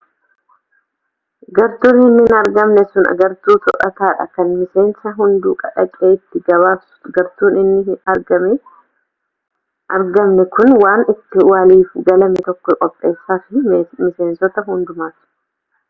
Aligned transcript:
gartuun 1.57 1.99
hin 2.19 2.29
argamne 2.37 2.83
sun 2.93 3.09
gartuu 3.19 3.55
to'ata 3.65 4.09
dha 4.21 4.25
kan 4.37 4.49
miseensi 4.61 5.13
hunduu 5.19 5.53
dhaqee 5.59 6.09
itti 6.15 6.41
gabaasu 6.47 7.13
gartuun 7.19 7.59
hin 7.91 8.01
argamne 8.15 10.47
kun 10.57 10.75
waan 10.85 11.07
itti 11.15 11.47
waliif 11.51 11.93
galame 12.09 12.45
tokko 12.49 12.77
qopheessafi 12.85 13.63
miseensota 14.03 14.67
hundumaaf 14.73 15.15